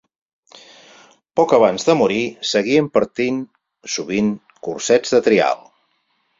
Poc 1.39 1.53
abans 1.57 1.85
de 1.89 1.95
morir, 1.99 2.23
seguia 2.53 2.81
impartint 2.85 3.39
sovint 3.99 4.35
cursets 4.69 5.17
de 5.19 5.25
trial. 5.31 5.67